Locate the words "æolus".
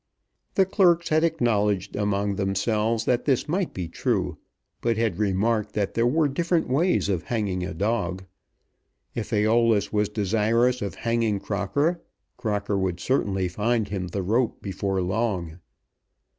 9.29-9.93